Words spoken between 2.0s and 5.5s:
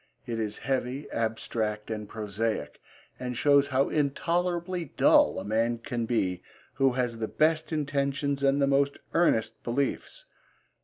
prosaic, and shows how intolerably dull a